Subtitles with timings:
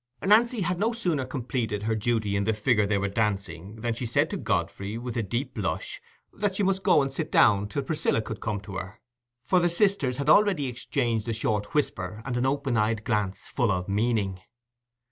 [0.23, 4.07] Nancy had no sooner completed her duty in the figure they were dancing than she
[4.07, 6.01] said to Godfrey, with a deep blush,
[6.33, 8.99] that she must go and sit down till Priscilla could come to her;
[9.43, 13.71] for the sisters had already exchanged a short whisper and an open eyed glance full
[13.71, 14.41] of meaning.